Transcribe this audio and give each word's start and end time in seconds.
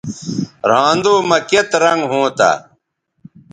رھاندو 0.69 1.13
مہ 1.29 1.37
کیئت 1.49 1.69
رنگ 1.83 2.01
ھونتہ 2.11 2.51